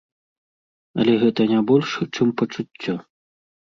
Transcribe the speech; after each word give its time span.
Але 1.03 1.13
гэта 1.25 1.41
не 1.53 1.61
больш, 1.71 1.89
чым 2.15 2.27
пачуццё. 2.43 2.93